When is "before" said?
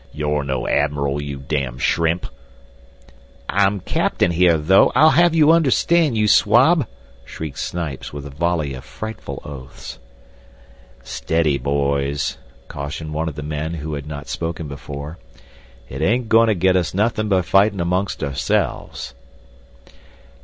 14.67-15.19